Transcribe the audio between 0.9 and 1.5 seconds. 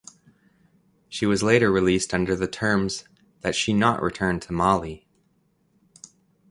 She was